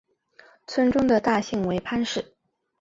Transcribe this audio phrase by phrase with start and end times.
[0.65, 2.33] 村中的大姓为樊氏。